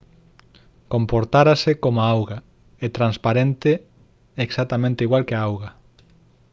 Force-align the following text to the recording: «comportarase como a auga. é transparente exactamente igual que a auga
«comportarase 0.93 1.71
como 1.83 1.99
a 2.01 2.09
auga. 2.15 2.39
é 2.85 2.87
transparente 2.97 3.71
exactamente 4.45 5.05
igual 5.07 5.23
que 5.27 5.35
a 5.35 5.43
auga 5.49 5.69